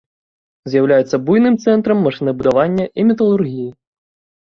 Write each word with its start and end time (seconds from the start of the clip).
З'яўляецца 0.73 1.19
буйным 1.27 1.55
цэнтрам 1.67 2.03
машынабудавання 2.09 2.85
і 2.99 3.09
металургіі. 3.15 3.73